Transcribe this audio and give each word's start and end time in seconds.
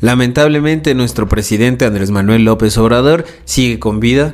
Lamentablemente 0.00 0.94
nuestro 0.94 1.28
presidente 1.28 1.84
Andrés 1.84 2.10
Manuel 2.10 2.44
López 2.44 2.76
Obrador 2.78 3.26
sigue 3.44 3.78
con 3.78 4.00
vida. 4.00 4.32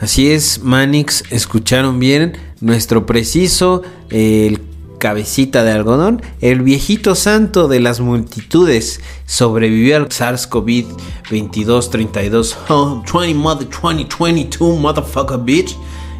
Así 0.00 0.30
es, 0.30 0.62
Manix, 0.62 1.24
escucharon 1.30 1.98
bien, 1.98 2.36
nuestro 2.60 3.06
preciso, 3.06 3.82
el 4.10 4.60
cabecita 4.98 5.64
de 5.64 5.72
algodón, 5.72 6.22
el 6.40 6.62
viejito 6.62 7.14
santo 7.14 7.68
de 7.68 7.78
las 7.78 8.00
multitudes, 8.00 9.00
sobrevivió 9.26 9.96
al 9.96 10.08
SARS-CoV-22 10.08 11.90
32 11.90 12.58
oh, 12.68 13.02
20 13.12 13.34
mother 13.34 13.68
2022 13.68 14.78
motherfucker 14.78 15.38
bitch, 15.38 15.76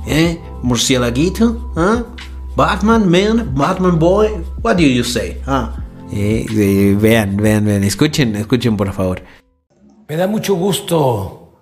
eh, 0.07 0.39
murcielaguito, 0.63 1.73
¿ah? 1.77 2.05
Batman 2.57 3.09
man, 3.11 3.53
Batman 3.55 3.99
boy, 3.99 4.29
what 4.63 4.77
do 4.77 4.83
you 4.83 5.03
say? 5.03 5.41
Eh, 6.13 6.97
vean, 6.99 7.37
vean, 7.37 7.65
vean, 7.65 7.85
escuchen, 7.85 8.37
escuchen 8.37 8.77
por 8.77 8.93
favor. 8.93 9.23
Me 10.09 10.17
da 10.17 10.27
mucho 10.27 10.55
gusto 10.55 11.55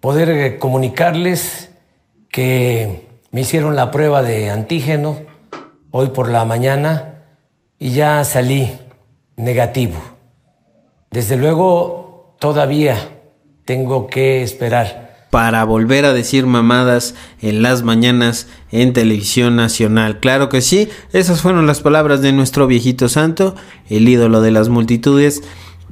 poder 0.00 0.30
eh, 0.30 0.58
comunicarles 0.58 1.70
que 2.28 3.06
me 3.30 3.42
hicieron 3.42 3.76
la 3.76 3.90
prueba 3.90 4.22
de 4.22 4.50
antígeno 4.50 5.18
hoy 5.90 6.08
por 6.08 6.30
la 6.30 6.44
mañana 6.44 7.22
y 7.78 7.90
ya 7.90 8.24
salí 8.24 8.72
negativo. 9.36 9.96
Desde 11.10 11.36
luego, 11.36 12.34
todavía 12.40 12.96
tengo 13.64 14.08
que 14.08 14.42
esperar 14.42 15.03
para 15.34 15.64
volver 15.64 16.04
a 16.04 16.12
decir 16.12 16.46
mamadas 16.46 17.16
en 17.42 17.60
las 17.60 17.82
mañanas 17.82 18.46
en 18.70 18.92
televisión 18.92 19.56
nacional. 19.56 20.20
Claro 20.20 20.48
que 20.48 20.60
sí, 20.60 20.88
esas 21.12 21.40
fueron 21.40 21.66
las 21.66 21.80
palabras 21.80 22.22
de 22.22 22.30
nuestro 22.30 22.68
viejito 22.68 23.08
santo, 23.08 23.56
el 23.88 24.08
ídolo 24.08 24.42
de 24.42 24.52
las 24.52 24.68
multitudes. 24.68 25.42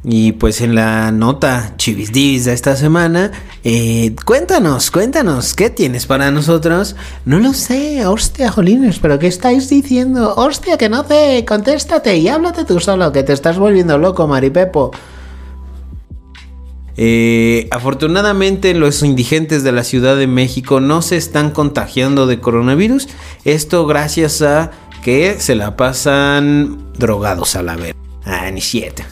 Y 0.04 0.30
pues 0.30 0.60
en 0.60 0.76
la 0.76 1.10
nota 1.10 1.74
chivis 1.76 2.12
de 2.44 2.52
esta 2.52 2.76
semana, 2.76 3.32
eh, 3.64 4.14
cuéntanos, 4.24 4.92
cuéntanos, 4.92 5.54
¿qué 5.54 5.70
tienes 5.70 6.06
para 6.06 6.30
nosotros? 6.30 6.94
No 7.24 7.40
lo 7.40 7.52
sé, 7.52 8.06
hostia, 8.06 8.48
jolines, 8.48 9.00
pero 9.00 9.18
¿qué 9.18 9.26
estáis 9.26 9.68
diciendo? 9.68 10.34
Hostia, 10.36 10.78
que 10.78 10.88
no 10.88 11.02
sé, 11.02 11.44
contéstate 11.48 12.16
y 12.16 12.28
háblate 12.28 12.64
tú 12.64 12.78
solo, 12.78 13.10
que 13.10 13.24
te 13.24 13.32
estás 13.32 13.58
volviendo 13.58 13.98
loco, 13.98 14.28
Maripepo. 14.28 14.92
Eh, 16.96 17.68
afortunadamente 17.70 18.74
los 18.74 19.02
indigentes 19.02 19.62
de 19.62 19.72
la 19.72 19.84
Ciudad 19.84 20.16
de 20.16 20.26
México 20.26 20.80
no 20.80 21.02
se 21.02 21.16
están 21.16 21.50
contagiando 21.50 22.26
de 22.26 22.40
coronavirus. 22.40 23.08
Esto 23.44 23.86
gracias 23.86 24.42
a 24.42 24.70
que 25.02 25.36
se 25.40 25.54
la 25.54 25.76
pasan 25.76 26.78
drogados 26.98 27.56
a 27.56 27.62
la 27.62 27.76
vez. 27.76 27.94
Ah, 28.24 28.50
ni 28.50 28.60
siete. 28.60 29.04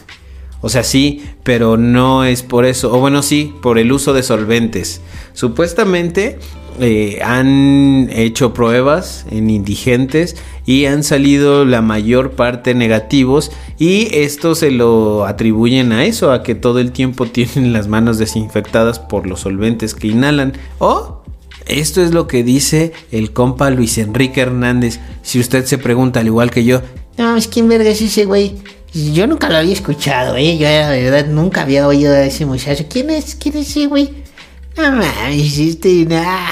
O 0.62 0.68
sea, 0.68 0.82
sí, 0.82 1.24
pero 1.42 1.76
no 1.76 2.24
es 2.24 2.42
por 2.42 2.64
eso. 2.64 2.94
O 2.94 3.00
bueno, 3.00 3.22
sí, 3.22 3.54
por 3.62 3.78
el 3.78 3.92
uso 3.92 4.12
de 4.12 4.22
solventes. 4.22 5.00
Supuestamente 5.32 6.38
eh, 6.78 7.18
han 7.22 8.08
hecho 8.10 8.54
pruebas 8.54 9.26
en 9.30 9.50
indigentes 9.50 10.36
y 10.66 10.86
han 10.86 11.02
salido 11.02 11.64
la 11.64 11.82
mayor 11.82 12.32
parte 12.32 12.74
negativos 12.74 13.50
y 13.78 14.08
esto 14.14 14.54
se 14.54 14.70
lo 14.70 15.26
atribuyen 15.26 15.92
a 15.92 16.04
eso, 16.04 16.32
a 16.32 16.42
que 16.42 16.54
todo 16.54 16.78
el 16.78 16.92
tiempo 16.92 17.26
tienen 17.26 17.72
las 17.72 17.88
manos 17.88 18.18
desinfectadas 18.18 18.98
por 18.98 19.26
los 19.26 19.40
solventes 19.40 19.94
que 19.94 20.08
inhalan. 20.08 20.52
O 20.78 21.22
esto 21.66 22.02
es 22.02 22.12
lo 22.12 22.26
que 22.26 22.42
dice 22.42 22.92
el 23.12 23.32
compa 23.32 23.70
Luis 23.70 23.98
Enrique 23.98 24.40
Hernández. 24.40 25.00
Si 25.22 25.38
usted 25.38 25.64
se 25.64 25.78
pregunta 25.78 26.20
al 26.20 26.26
igual 26.26 26.50
que 26.50 26.64
yo, 26.64 26.80
no, 27.20 27.36
es 27.36 27.48
quién 27.48 27.68
verga 27.68 27.90
es 27.90 28.00
ese 28.00 28.24
güey. 28.24 28.54
Yo 28.92 29.26
nunca 29.26 29.48
lo 29.48 29.56
había 29.56 29.72
escuchado, 29.72 30.36
¿eh? 30.36 30.58
Yo 30.58 30.66
la 30.66 30.90
verdad 30.90 31.26
nunca 31.26 31.62
había 31.62 31.86
oído 31.86 32.12
a 32.12 32.22
ese 32.22 32.46
muchacho. 32.46 32.86
¿Quién 32.88 33.10
es? 33.10 33.36
¿Quién 33.36 33.56
es 33.56 33.70
ese 33.70 33.86
güey? 33.86 34.24
No 34.76 34.92
mames, 34.92 35.58
este, 35.58 36.06
nada 36.06 36.50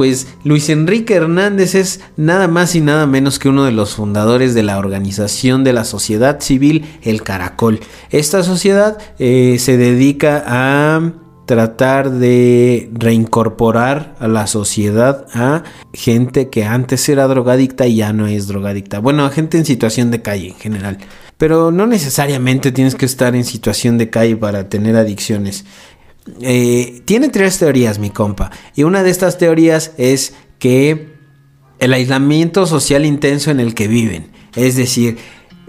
pues 0.00 0.28
Luis 0.44 0.70
Enrique 0.70 1.12
Hernández 1.12 1.74
es 1.74 2.00
nada 2.16 2.48
más 2.48 2.74
y 2.74 2.80
nada 2.80 3.06
menos 3.06 3.38
que 3.38 3.50
uno 3.50 3.66
de 3.66 3.72
los 3.72 3.96
fundadores 3.96 4.54
de 4.54 4.62
la 4.62 4.78
organización 4.78 5.62
de 5.62 5.74
la 5.74 5.84
sociedad 5.84 6.40
civil 6.40 6.86
El 7.02 7.22
Caracol. 7.22 7.80
Esta 8.08 8.42
sociedad 8.42 8.96
eh, 9.18 9.58
se 9.58 9.76
dedica 9.76 10.42
a 10.46 11.12
tratar 11.50 12.12
de 12.12 12.88
reincorporar 12.92 14.14
a 14.20 14.28
la 14.28 14.46
sociedad 14.46 15.26
a 15.34 15.64
gente 15.92 16.48
que 16.48 16.64
antes 16.64 17.08
era 17.08 17.26
drogadicta 17.26 17.88
y 17.88 17.96
ya 17.96 18.12
no 18.12 18.28
es 18.28 18.46
drogadicta. 18.46 19.00
Bueno, 19.00 19.24
a 19.24 19.30
gente 19.30 19.58
en 19.58 19.64
situación 19.64 20.12
de 20.12 20.22
calle 20.22 20.50
en 20.50 20.54
general. 20.54 20.98
Pero 21.38 21.72
no 21.72 21.88
necesariamente 21.88 22.70
tienes 22.70 22.94
que 22.94 23.04
estar 23.04 23.34
en 23.34 23.44
situación 23.44 23.98
de 23.98 24.10
calle 24.10 24.36
para 24.36 24.68
tener 24.68 24.94
adicciones. 24.94 25.64
Eh, 26.40 27.02
tiene 27.04 27.30
tres 27.30 27.58
teorías, 27.58 27.98
mi 27.98 28.10
compa. 28.10 28.52
Y 28.76 28.84
una 28.84 29.02
de 29.02 29.10
estas 29.10 29.36
teorías 29.36 29.90
es 29.98 30.34
que 30.60 31.14
el 31.80 31.92
aislamiento 31.92 32.64
social 32.64 33.04
intenso 33.04 33.50
en 33.50 33.58
el 33.58 33.74
que 33.74 33.88
viven. 33.88 34.30
Es 34.54 34.76
decir, 34.76 35.18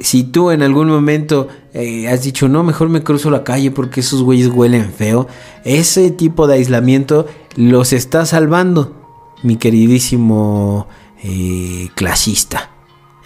si 0.01 0.23
tú 0.23 0.51
en 0.51 0.63
algún 0.63 0.89
momento 0.89 1.47
eh, 1.73 2.07
has 2.07 2.23
dicho, 2.23 2.47
no, 2.47 2.63
mejor 2.63 2.89
me 2.89 3.03
cruzo 3.03 3.29
la 3.29 3.43
calle 3.43 3.71
porque 3.71 3.99
esos 4.01 4.23
güeyes 4.23 4.47
huelen 4.47 4.91
feo, 4.91 5.27
ese 5.63 6.11
tipo 6.11 6.47
de 6.47 6.55
aislamiento 6.55 7.27
los 7.55 7.93
está 7.93 8.25
salvando, 8.25 8.95
mi 9.43 9.57
queridísimo 9.57 10.87
eh, 11.23 11.89
clasista. 11.95 12.71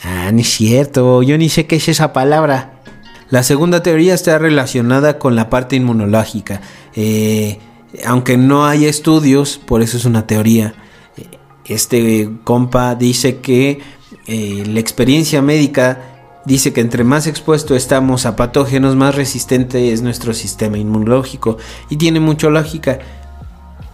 Ah, 0.04 0.32
ni 0.32 0.42
es 0.42 0.50
cierto, 0.50 1.24
yo 1.24 1.38
ni 1.38 1.50
sé 1.50 1.66
qué 1.66 1.78
es 1.78 1.88
esa 1.88 2.14
palabra. 2.14 2.82
La 3.30 3.42
segunda 3.42 3.82
teoría 3.82 4.14
está 4.14 4.38
relacionada 4.38 5.18
con 5.18 5.36
la 5.36 5.50
parte 5.50 5.76
inmunológica. 5.76 6.62
Eh, 6.96 7.58
aunque 8.06 8.38
no 8.38 8.66
hay 8.66 8.86
estudios, 8.86 9.58
por 9.58 9.82
eso 9.82 9.98
es 9.98 10.06
una 10.06 10.28
teoría. 10.28 10.76
Este 11.66 12.30
compa 12.44 12.94
dice 12.94 13.38
que 13.38 13.80
la 14.28 14.80
experiencia 14.80 15.42
médica 15.42 16.15
dice 16.46 16.74
que 16.74 16.82
entre 16.82 17.04
más 17.04 17.28
expuesto 17.28 17.76
estamos 17.76 18.26
a 18.26 18.36
patógenos, 18.36 18.96
más 18.96 19.16
resistente 19.16 19.92
es 19.92 20.02
nuestro 20.02 20.34
sistema 20.34 20.78
inmunológico. 20.78 21.58
Y 21.90 21.98
tiene 21.98 22.20
mucha 22.20 22.50
lógica. 22.50 23.00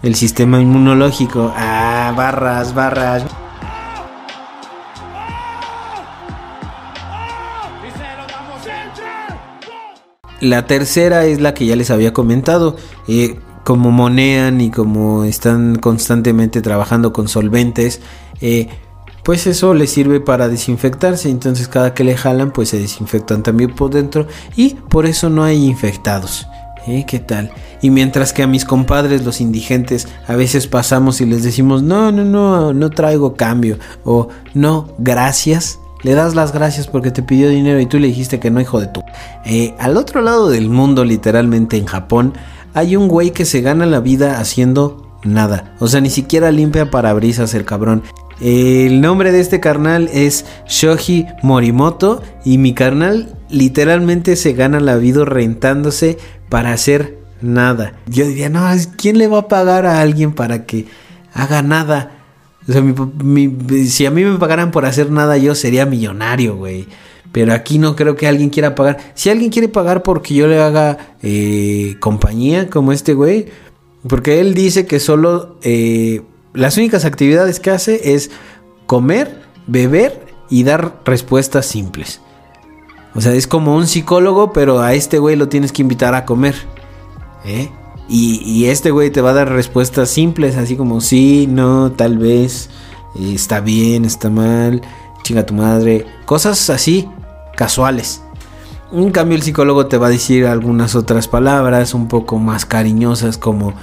El 0.03 0.15
sistema 0.15 0.59
inmunológico. 0.59 1.53
Ah, 1.55 2.13
barras, 2.15 2.73
barras. 2.73 3.23
La 10.39 10.65
tercera 10.65 11.25
es 11.25 11.39
la 11.39 11.53
que 11.53 11.67
ya 11.67 11.75
les 11.75 11.91
había 11.91 12.13
comentado. 12.13 12.75
Eh, 13.07 13.37
como 13.63 13.91
monean 13.91 14.59
y 14.59 14.71
como 14.71 15.23
están 15.23 15.75
constantemente 15.75 16.61
trabajando 16.61 17.13
con 17.13 17.27
solventes, 17.27 18.01
eh, 18.41 18.69
pues 19.23 19.47
eso 19.47 19.73
les 19.73 19.91
sirve 19.91 20.19
para 20.19 20.47
desinfectarse. 20.47 21.29
Entonces 21.29 21.67
cada 21.67 21.93
que 21.93 22.03
le 22.03 22.17
jalan, 22.17 22.51
pues 22.51 22.69
se 22.69 22.79
desinfectan 22.79 23.43
también 23.43 23.75
por 23.75 23.91
dentro 23.91 24.27
y 24.55 24.75
por 24.89 25.05
eso 25.05 25.29
no 25.29 25.43
hay 25.43 25.65
infectados. 25.65 26.47
¿Eh? 26.87 27.05
¿Qué 27.07 27.19
tal? 27.19 27.51
Y 27.81 27.91
mientras 27.91 28.33
que 28.33 28.41
a 28.41 28.47
mis 28.47 28.65
compadres, 28.65 29.23
los 29.23 29.39
indigentes, 29.39 30.07
a 30.27 30.35
veces 30.35 30.65
pasamos 30.65 31.21
y 31.21 31.25
les 31.25 31.43
decimos, 31.43 31.83
no, 31.83 32.11
no, 32.11 32.25
no, 32.25 32.73
no 32.73 32.89
traigo 32.89 33.35
cambio. 33.35 33.77
O 34.03 34.29
no, 34.55 34.89
gracias 34.97 35.77
le 36.03 36.15
das 36.15 36.35
las 36.35 36.51
gracias 36.51 36.87
porque 36.87 37.11
te 37.11 37.21
pidió 37.21 37.49
dinero 37.49 37.79
y 37.79 37.85
tú 37.85 37.99
le 37.99 38.07
dijiste 38.07 38.39
que 38.39 38.49
no, 38.49 38.59
hijo 38.59 38.79
de 38.79 38.87
tu. 38.87 39.03
Eh, 39.45 39.75
al 39.77 39.97
otro 39.97 40.21
lado 40.21 40.49
del 40.49 40.69
mundo, 40.69 41.05
literalmente 41.05 41.77
en 41.77 41.85
Japón, 41.85 42.33
hay 42.73 42.95
un 42.95 43.07
güey 43.07 43.31
que 43.31 43.45
se 43.45 43.61
gana 43.61 43.85
la 43.85 43.99
vida 43.99 44.39
haciendo 44.39 45.17
nada. 45.23 45.75
O 45.79 45.87
sea, 45.87 46.01
ni 46.01 46.09
siquiera 46.09 46.51
limpia 46.51 46.89
parabrisas 46.89 47.53
el 47.53 47.65
cabrón. 47.65 48.03
El 48.41 49.01
nombre 49.01 49.31
de 49.31 49.39
este 49.39 49.59
carnal 49.59 50.09
es 50.11 50.45
Shoji 50.67 51.27
Morimoto 51.43 52.23
y 52.43 52.57
mi 52.57 52.73
carnal 52.73 53.37
literalmente 53.49 54.35
se 54.35 54.53
gana 54.53 54.79
la 54.79 54.95
vida 54.95 55.25
rentándose 55.25 56.17
para 56.49 56.73
hacer 56.73 57.19
nada. 57.41 57.93
Yo 58.07 58.25
diría, 58.25 58.49
no, 58.49 58.67
¿quién 58.97 59.19
le 59.19 59.27
va 59.27 59.39
a 59.39 59.47
pagar 59.47 59.85
a 59.85 60.01
alguien 60.01 60.33
para 60.33 60.65
que 60.65 60.87
haga 61.33 61.61
nada? 61.61 62.17
O 62.67 62.71
sea, 62.71 62.83
si 63.85 64.07
a 64.07 64.11
mí 64.11 64.23
me 64.23 64.39
pagaran 64.39 64.71
por 64.71 64.85
hacer 64.85 65.11
nada, 65.11 65.37
yo 65.37 65.53
sería 65.53 65.85
millonario, 65.85 66.55
güey. 66.55 66.87
Pero 67.31 67.53
aquí 67.53 67.77
no 67.77 67.95
creo 67.95 68.15
que 68.15 68.27
alguien 68.27 68.49
quiera 68.49 68.73
pagar. 68.73 68.97
Si 69.13 69.29
alguien 69.29 69.51
quiere 69.51 69.67
pagar 69.67 70.01
porque 70.01 70.33
yo 70.33 70.47
le 70.47 70.59
haga 70.59 71.15
eh, 71.21 71.95
compañía 71.99 72.71
como 72.71 72.91
este 72.91 73.13
güey, 73.13 73.45
porque 74.07 74.39
él 74.41 74.55
dice 74.55 74.87
que 74.87 74.99
solo 74.99 75.57
eh, 75.61 76.23
las 76.53 76.77
únicas 76.77 77.05
actividades 77.05 77.59
que 77.59 77.71
hace 77.71 78.13
es 78.13 78.31
comer, 78.85 79.41
beber 79.67 80.25
y 80.49 80.63
dar 80.63 81.01
respuestas 81.05 81.65
simples. 81.65 82.21
O 83.13 83.21
sea, 83.21 83.33
es 83.33 83.47
como 83.47 83.75
un 83.75 83.87
psicólogo, 83.87 84.53
pero 84.53 84.81
a 84.81 84.93
este 84.93 85.19
güey 85.19 85.35
lo 85.35 85.49
tienes 85.49 85.71
que 85.71 85.81
invitar 85.81 86.15
a 86.15 86.25
comer. 86.25 86.55
¿Eh? 87.45 87.69
Y, 88.13 88.65
este 88.65 88.91
güey 88.91 89.09
te 89.09 89.21
va 89.21 89.29
a 89.29 89.33
dar 89.33 89.49
respuestas 89.49 90.09
simples, 90.09 90.57
así 90.57 90.75
como 90.75 90.99
sí, 90.99 91.47
no, 91.49 91.93
tal 91.93 92.17
vez, 92.17 92.69
está 93.17 93.61
bien, 93.61 94.03
está 94.03 94.29
mal, 94.29 94.81
chinga 95.23 95.45
tu 95.45 95.53
madre, 95.53 96.05
cosas 96.25 96.69
así, 96.69 97.07
casuales. 97.55 98.21
En 98.91 99.11
cambio 99.11 99.37
el 99.37 99.43
psicólogo 99.43 99.85
te 99.85 99.97
va 99.97 100.07
a 100.07 100.09
decir 100.09 100.45
algunas 100.45 100.95
otras 100.95 101.29
palabras 101.29 101.93
un 101.93 102.09
poco 102.09 102.37
más 102.37 102.65
cariñosas 102.65 103.37
como 103.37 103.73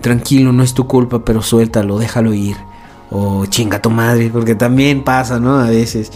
tranquilo, 0.00 0.52
no 0.52 0.62
es 0.62 0.74
tu 0.74 0.86
culpa, 0.86 1.24
pero 1.24 1.42
suéltalo, 1.42 1.98
déjalo 1.98 2.34
ir. 2.34 2.56
O 3.10 3.46
chinga 3.46 3.80
tu 3.80 3.90
madre, 3.90 4.30
porque 4.32 4.54
también 4.54 5.04
pasa, 5.04 5.38
¿no? 5.38 5.58
A 5.58 5.70
veces. 5.70 6.10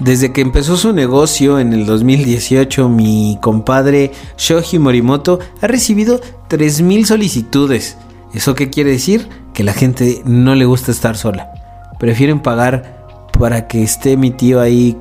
Desde 0.00 0.32
que 0.32 0.40
empezó 0.40 0.78
su 0.78 0.94
negocio 0.94 1.58
en 1.58 1.74
el 1.74 1.84
2018, 1.84 2.88
mi 2.88 3.38
compadre 3.42 4.12
Shoji 4.38 4.78
Morimoto 4.78 5.40
ha 5.60 5.66
recibido 5.66 6.20
3.000 6.48 7.04
solicitudes. 7.04 7.98
¿Eso 8.32 8.54
qué 8.54 8.70
quiere 8.70 8.92
decir? 8.92 9.28
Que 9.52 9.62
la 9.62 9.74
gente 9.74 10.22
no 10.24 10.54
le 10.54 10.64
gusta 10.64 10.90
estar 10.90 11.18
sola. 11.18 11.50
Prefieren 11.98 12.40
pagar 12.40 13.28
para 13.38 13.68
que 13.68 13.82
esté 13.82 14.16
mi 14.16 14.30
tío 14.30 14.60
ahí 14.60 14.96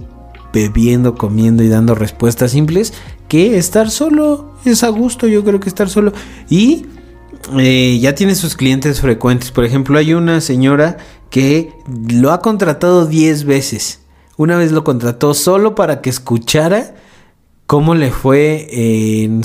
bebiendo, 0.52 1.16
comiendo 1.16 1.64
y 1.64 1.70
dando 1.70 1.96
respuestas 1.96 2.52
simples 2.52 2.94
que 3.30 3.58
estar 3.58 3.90
solo. 3.90 4.54
Es 4.66 4.84
a 4.84 4.90
gusto, 4.90 5.28
yo 5.28 5.46
creo 5.46 5.62
que 5.62 5.70
estar 5.70 5.90
solo. 5.90 6.12
Y 6.50 6.88
eh, 7.58 8.00
ya 8.00 8.16
tiene 8.16 8.36
sus 8.36 8.56
clientes 8.56 9.02
frecuentes. 9.02 9.52
Por 9.52 9.66
ejemplo, 9.66 9.98
hay 9.98 10.14
una 10.14 10.42
señora 10.42 10.98
que 11.30 11.74
lo 12.10 12.32
ha 12.32 12.42
contratado 12.42 13.06
10 13.06 13.46
veces 13.46 14.00
una 14.40 14.56
vez 14.56 14.72
lo 14.72 14.86
contrató 14.86 15.34
solo 15.34 15.76
para 15.76 16.00
que 16.00 16.10
escuchara 16.10 16.96
cómo 17.68 17.94
le 17.94 18.10
fue 18.10 18.70
en, 18.72 19.44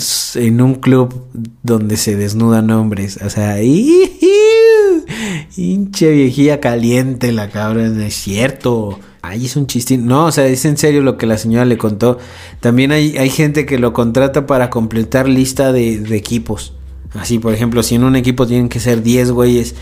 un 0.61 0.77
club 0.77 1.25
donde 1.65 1.97
se 1.97 2.15
desnudan 2.15 2.71
hombres. 2.71 3.19
O 3.25 3.29
sea, 3.29 3.61
hinche 5.57 6.13
viejilla 6.13 6.61
caliente 6.61 7.33
la 7.33 7.51
cabra, 7.51 7.89
no 7.89 8.03
es 8.03 8.15
cierto. 8.15 9.01
Ay, 9.21 9.47
es 9.47 9.57
un 9.57 9.67
chistín. 9.67 10.07
No, 10.07 10.27
o 10.27 10.31
sea, 10.31 10.47
es 10.47 10.65
en 10.65 10.77
serio 10.77 11.03
lo 11.03 11.19
que 11.19 11.27
la 11.27 11.39
señora 11.39 11.65
le 11.65 11.77
contó. 11.77 12.19
También 12.61 12.93
hay, 12.93 13.31
gente 13.31 13.67
que 13.67 13.81
lo 13.81 13.93
contrata 13.93 14.47
para 14.47 14.71
completar 14.71 15.29
lista 15.29 15.73
de 15.73 16.17
equipos. 16.17 16.75
Así, 17.15 17.39
por 17.39 17.55
ejemplo, 17.55 17.83
si 17.83 17.95
en 17.95 18.05
un 18.05 18.17
equipo 18.17 18.47
tienen 18.47 18.69
que 18.69 18.81
ser 18.81 19.03
10 19.03 19.31
güeyes 19.31 19.75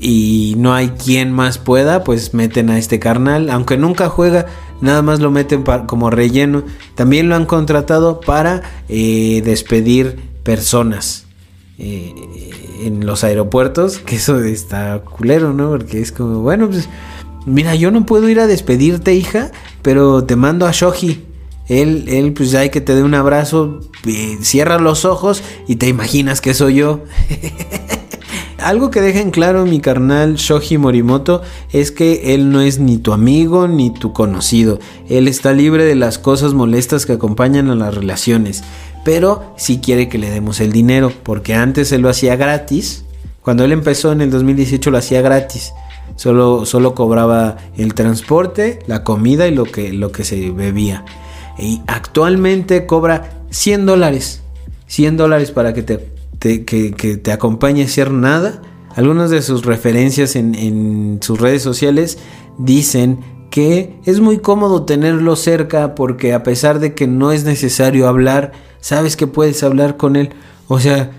y 0.00 0.54
no 0.58 0.74
hay 0.74 0.88
quien 0.90 1.32
más 1.32 1.58
pueda, 1.58 2.04
pues 2.04 2.34
meten 2.34 2.70
a 2.70 2.78
este 2.78 2.98
carnal. 2.98 3.50
Aunque 3.50 3.76
nunca 3.76 4.08
juega, 4.08 4.46
nada 4.80 5.02
más 5.02 5.20
lo 5.20 5.30
meten 5.30 5.64
como 5.86 6.10
relleno. 6.10 6.62
También 6.94 7.28
lo 7.28 7.34
han 7.34 7.46
contratado 7.46 8.20
para 8.20 8.62
eh, 8.88 9.42
despedir 9.44 10.18
personas 10.42 11.26
eh, 11.78 12.14
en 12.82 13.06
los 13.06 13.24
aeropuertos. 13.24 13.98
Que 14.06 14.16
eso 14.16 14.38
está 14.40 15.00
culero, 15.00 15.52
¿no? 15.52 15.70
Porque 15.70 16.00
es 16.00 16.12
como, 16.12 16.40
bueno, 16.40 16.68
pues 16.68 16.88
mira, 17.44 17.74
yo 17.74 17.90
no 17.90 18.06
puedo 18.06 18.28
ir 18.28 18.38
a 18.38 18.46
despedirte, 18.46 19.14
hija, 19.14 19.50
pero 19.82 20.24
te 20.24 20.36
mando 20.36 20.66
a 20.66 20.72
Shoji. 20.72 21.24
Él, 21.68 22.04
él, 22.08 22.32
pues 22.32 22.54
hay 22.54 22.70
que 22.70 22.80
te 22.80 22.94
dé 22.94 23.02
un 23.02 23.14
abrazo, 23.14 23.80
cierra 24.40 24.78
los 24.78 25.04
ojos 25.04 25.42
y 25.66 25.76
te 25.76 25.88
imaginas 25.88 26.40
que 26.40 26.54
soy 26.54 26.76
yo. 26.76 27.00
Algo 28.58 28.90
que 28.90 29.00
deja 29.00 29.20
en 29.20 29.30
claro 29.30 29.64
mi 29.66 29.80
carnal 29.80 30.36
Shoji 30.36 30.78
Morimoto 30.78 31.42
es 31.72 31.92
que 31.92 32.34
él 32.34 32.50
no 32.50 32.60
es 32.60 32.78
ni 32.78 32.96
tu 32.98 33.12
amigo 33.12 33.68
ni 33.68 33.90
tu 33.90 34.12
conocido. 34.12 34.80
Él 35.08 35.28
está 35.28 35.52
libre 35.52 35.84
de 35.84 35.94
las 35.94 36.18
cosas 36.18 36.54
molestas 36.54 37.04
que 37.04 37.12
acompañan 37.12 37.70
a 37.70 37.74
las 37.74 37.94
relaciones. 37.94 38.64
Pero 39.04 39.54
sí 39.56 39.78
quiere 39.78 40.08
que 40.08 40.18
le 40.18 40.30
demos 40.30 40.58
el 40.58 40.72
dinero, 40.72 41.12
porque 41.22 41.54
antes 41.54 41.92
él 41.92 42.00
lo 42.02 42.08
hacía 42.08 42.34
gratis. 42.34 43.04
Cuando 43.40 43.62
él 43.62 43.70
empezó 43.70 44.10
en 44.10 44.20
el 44.20 44.30
2018 44.32 44.90
lo 44.90 44.98
hacía 44.98 45.20
gratis. 45.22 45.72
Solo, 46.16 46.66
solo 46.66 46.94
cobraba 46.94 47.58
el 47.76 47.94
transporte, 47.94 48.80
la 48.86 49.04
comida 49.04 49.46
y 49.46 49.54
lo 49.54 49.64
que, 49.64 49.92
lo 49.92 50.10
que 50.10 50.24
se 50.24 50.50
bebía. 50.50 51.04
Y 51.58 51.82
actualmente 51.86 52.86
cobra 52.86 53.42
100 53.50 53.86
dólares. 53.86 54.42
100 54.86 55.16
dólares 55.16 55.50
para 55.50 55.74
que 55.74 55.82
te 55.82 56.16
que, 56.38 57.20
te 57.22 57.32
acompañe 57.32 57.82
a 57.82 57.86
hacer 57.86 58.10
nada. 58.10 58.62
Algunas 58.94 59.30
de 59.30 59.42
sus 59.42 59.64
referencias 59.64 60.36
en, 60.36 61.18
sus 61.20 61.40
redes 61.40 61.62
sociales 61.62 62.18
dicen 62.58 63.18
que 63.50 63.98
es 64.04 64.20
muy 64.20 64.38
cómodo 64.38 64.84
tenerlo 64.84 65.36
cerca 65.36 65.94
porque 65.94 66.32
a 66.34 66.42
pesar 66.42 66.78
de 66.78 66.94
que 66.94 67.06
no 67.06 67.32
es 67.32 67.44
necesario 67.44 68.08
hablar, 68.08 68.52
sabes 68.80 69.16
que 69.16 69.26
puedes 69.26 69.62
hablar 69.62 69.96
con 69.96 70.16
él. 70.16 70.30
O 70.68 70.80
sea, 70.80 71.10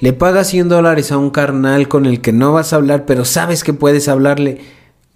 le 0.00 0.12
pagas 0.12 0.48
100 0.48 0.68
dólares 0.68 1.10
a 1.10 1.18
un 1.18 1.30
carnal 1.30 1.88
con 1.88 2.06
el 2.06 2.20
que 2.20 2.32
no 2.32 2.52
vas 2.52 2.72
a 2.72 2.76
hablar, 2.76 3.06
pero 3.06 3.24
sabes 3.24 3.64
que 3.64 3.72
puedes 3.72 4.08
hablarle. 4.08 4.60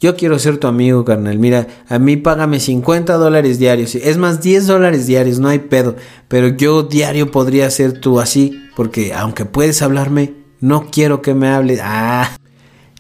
Yo 0.01 0.17
quiero 0.17 0.39
ser 0.39 0.57
tu 0.57 0.67
amigo, 0.67 1.05
carnal. 1.05 1.39
Mira, 1.39 1.67
a 1.87 1.99
mí 1.99 2.17
págame 2.17 2.59
50 2.59 3.15
dólares 3.19 3.59
diarios. 3.59 3.95
Es 3.95 4.17
más, 4.17 4.41
10 4.41 4.67
dólares 4.67 5.07
diarios, 5.07 5.41
no 5.41 5.49
hay 5.49 5.59
pedo. 5.59 5.95
Pero 6.27 6.49
yo 6.49 6.83
diario 6.83 7.31
podría 7.31 7.69
ser 7.71 8.01
tú 8.01 8.19
así. 8.19 8.59
Porque 8.75 9.13
aunque 9.13 9.45
puedes 9.45 9.83
hablarme, 9.83 10.33
no 10.59 10.87
quiero 10.91 11.21
que 11.21 11.35
me 11.35 11.49
hables. 11.49 11.81
Ah, 11.83 12.35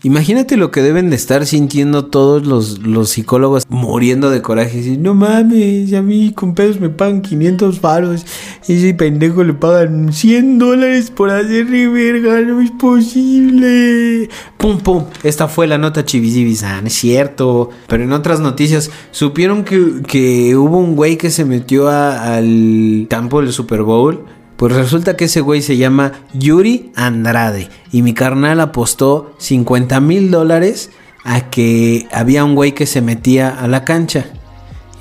Imagínate 0.02 0.56
lo 0.56 0.70
que 0.70 0.80
deben 0.80 1.10
de 1.10 1.16
estar 1.16 1.44
sintiendo 1.44 2.06
todos 2.06 2.46
los, 2.46 3.10
psicólogos 3.10 3.64
muriendo 3.68 4.30
de 4.30 4.40
coraje. 4.40 4.78
Y 4.78 4.96
no 4.96 5.14
mames, 5.14 5.92
a 5.92 6.00
mí 6.00 6.32
con 6.32 6.54
pedos 6.54 6.80
me 6.80 6.88
pagan 6.88 7.20
500 7.20 7.80
faros. 7.80 8.24
Ese 8.66 8.94
pendejo 8.94 9.44
le 9.44 9.52
pagan 9.52 10.10
100 10.10 10.58
dólares 10.58 11.10
por 11.10 11.28
hacer 11.28 11.66
verga. 11.66 12.40
No 12.40 12.62
es 12.62 12.70
posible. 12.70 14.30
Pum, 14.56 14.78
pum. 14.78 15.04
Esta 15.22 15.48
fue 15.48 15.66
la 15.66 15.76
nota 15.76 16.02
chivisibis. 16.02 16.62
Ah, 16.62 16.80
es 16.82 16.94
cierto. 16.94 17.68
Pero 17.86 18.02
en 18.02 18.12
otras 18.12 18.40
noticias, 18.40 18.90
supieron 19.10 19.64
que, 19.64 20.00
que 20.06 20.56
hubo 20.56 20.78
un 20.78 20.96
güey 20.96 21.18
que 21.18 21.28
se 21.28 21.44
metió 21.44 21.90
al 21.90 23.06
campo 23.10 23.42
del 23.42 23.52
Super 23.52 23.82
Bowl 23.82 24.24
pues 24.60 24.74
resulta 24.74 25.16
que 25.16 25.24
ese 25.24 25.40
güey 25.40 25.62
se 25.62 25.78
llama 25.78 26.12
Yuri 26.34 26.92
Andrade. 26.94 27.70
Y 27.92 28.02
mi 28.02 28.12
carnal 28.12 28.60
apostó 28.60 29.32
50 29.38 29.98
mil 30.00 30.30
dólares 30.30 30.90
a 31.24 31.48
que 31.48 32.06
había 32.12 32.44
un 32.44 32.54
güey 32.54 32.72
que 32.72 32.84
se 32.84 33.00
metía 33.00 33.48
a 33.48 33.68
la 33.68 33.86
cancha. 33.86 34.26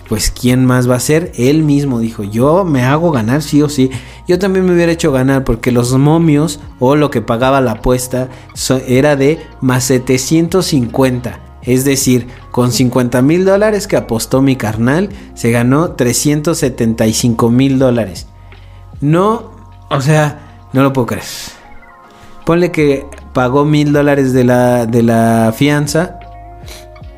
Pues 0.08 0.32
quién 0.32 0.64
más 0.64 0.90
va 0.90 0.96
a 0.96 1.02
ser? 1.02 1.34
Él 1.36 1.64
mismo 1.64 2.00
dijo, 2.00 2.24
yo 2.24 2.64
me 2.64 2.84
hago 2.84 3.12
ganar 3.12 3.42
sí 3.42 3.62
o 3.62 3.68
sí. 3.68 3.92
Yo 4.30 4.40
también 4.40 4.66
me 4.66 4.74
hubiera 4.74 4.94
hecho 4.94 5.12
ganar 5.12 5.44
porque 5.44 5.74
los 5.74 5.92
momios 5.92 6.62
o 6.80 6.96
lo 6.96 7.12
que 7.12 7.20
pagaba 7.20 7.60
la 7.60 7.72
apuesta 7.72 8.30
era 8.88 9.18
de 9.18 9.46
más 9.60 9.84
750. 9.84 11.38
Es 11.64 11.84
decir, 11.84 12.28
con 12.52 12.72
50 12.72 13.22
mil 13.24 13.44
dólares 13.44 13.88
que 13.88 13.98
apostó 13.98 14.42
mi 14.42 14.56
carnal, 14.56 15.10
se 15.36 15.52
ganó 15.52 15.96
375 15.96 17.50
mil 17.50 17.78
dólares. 17.78 18.29
No, 19.02 19.52
o 19.90 20.02
sea, 20.02 20.40
no 20.74 20.84
lo 20.84 20.94
puedo 20.94 21.08
creer. 21.08 21.26
Ponle 22.46 22.72
que 22.72 23.06
pagó 23.34 23.66
mil 23.66 23.94
dólares 23.94 24.34
de 24.34 24.44
la, 24.44 24.86
de 24.86 25.04
la 25.04 25.54
fianza 25.56 26.20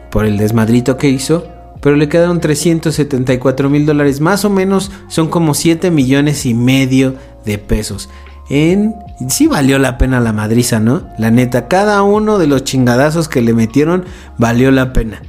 por 0.10 0.26
el 0.26 0.38
desmadrito 0.38 0.98
que 0.98 1.10
hizo, 1.10 1.48
pero 1.82 1.96
le 1.96 2.10
quedaron 2.10 2.40
374 2.40 3.70
mil 3.70 3.86
dólares. 3.86 4.22
Más 4.22 4.46
o 4.46 4.50
menos 4.50 4.92
son 5.08 5.30
como 5.30 5.54
7 5.54 5.90
millones 5.90 6.46
y 6.46 6.54
medio 6.54 7.16
de 7.46 7.58
pesos. 7.58 8.10
En 8.50 8.96
sí 9.30 9.48
valió 9.48 9.80
la 9.80 9.98
pena 9.98 10.20
la 10.20 10.34
madriza, 10.34 10.80
¿no? 10.80 11.08
La 11.18 11.32
neta, 11.32 11.68
cada 11.68 12.04
uno 12.04 12.38
de 12.38 12.48
los 12.48 12.64
chingadazos 12.64 13.30
que 13.30 13.42
le 13.42 13.54
metieron 13.54 14.04
valió 14.38 14.72
la 14.72 14.94
pena. 14.94 15.22